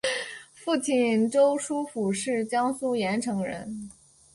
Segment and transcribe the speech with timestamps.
[0.55, 3.87] 父亲周书府是江苏盐城人。